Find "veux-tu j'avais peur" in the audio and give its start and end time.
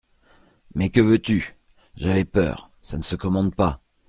0.99-2.71